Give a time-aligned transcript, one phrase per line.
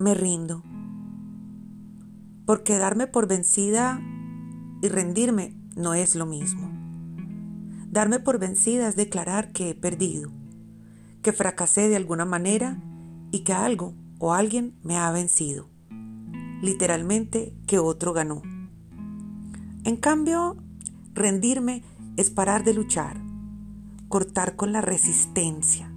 [0.00, 0.62] Me rindo.
[2.46, 4.00] Porque darme por vencida
[4.80, 6.70] y rendirme no es lo mismo.
[7.90, 10.30] Darme por vencida es declarar que he perdido,
[11.20, 12.80] que fracasé de alguna manera
[13.32, 15.68] y que algo o alguien me ha vencido.
[16.62, 18.42] Literalmente que otro ganó.
[19.82, 20.58] En cambio,
[21.18, 21.82] rendirme
[22.16, 23.20] es parar de luchar,
[24.08, 25.92] cortar con la resistencia.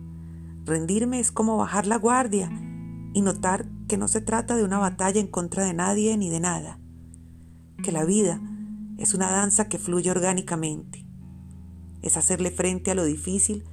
[0.66, 2.52] Rendirme es como bajar la guardia
[3.14, 6.40] y notar que no se trata de una batalla en contra de nadie ni de
[6.40, 6.80] nada,
[7.84, 8.42] que la vida
[8.98, 11.06] es una danza que fluye orgánicamente,
[12.02, 13.64] es hacerle frente a lo difícil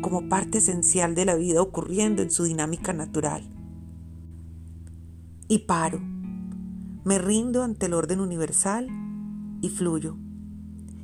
[0.00, 3.48] como parte esencial de la vida ocurriendo en su dinámica natural.
[5.48, 6.00] Y paro,
[7.04, 8.88] me rindo ante el orden universal
[9.60, 10.16] y fluyo,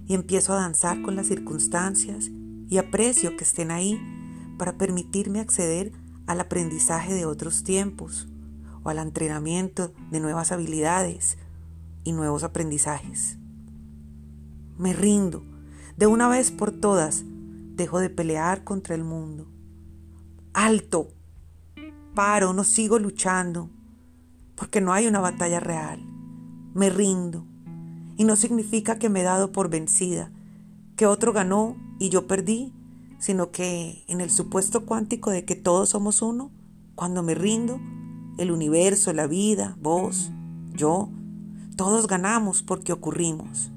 [0.08, 2.30] y empiezo a danzar con las circunstancias
[2.68, 4.00] y aprecio que estén ahí
[4.58, 5.92] para permitirme acceder
[6.26, 8.26] al aprendizaje de otros tiempos
[8.82, 11.38] o al entrenamiento de nuevas habilidades
[12.04, 13.38] y nuevos aprendizajes.
[14.78, 15.44] Me rindo,
[15.96, 17.24] de una vez por todas,
[17.74, 19.46] dejo de pelear contra el mundo.
[20.54, 21.08] Alto,
[22.14, 23.70] paro, no sigo luchando,
[24.54, 26.00] porque no hay una batalla real.
[26.74, 27.46] Me rindo,
[28.18, 30.32] y no significa que me he dado por vencida,
[30.96, 32.74] que otro ganó y yo perdí,
[33.18, 36.50] sino que en el supuesto cuántico de que todos somos uno,
[36.96, 37.80] cuando me rindo,
[38.36, 40.32] el universo, la vida, vos,
[40.72, 41.10] yo,
[41.76, 43.70] todos ganamos porque ocurrimos.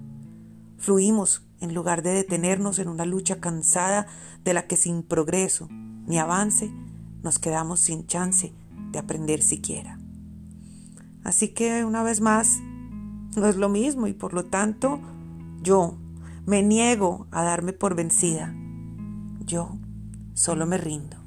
[0.78, 4.08] Fluimos en lugar de detenernos en una lucha cansada
[4.44, 6.74] de la que sin progreso ni avance
[7.22, 8.54] nos quedamos sin chance
[8.92, 10.00] de aprender siquiera.
[11.24, 12.58] Así que una vez más,
[13.36, 15.00] no es lo mismo y por lo tanto
[15.62, 15.96] yo
[16.46, 18.54] me niego a darme por vencida.
[19.46, 19.78] Yo
[20.34, 21.21] solo me rindo.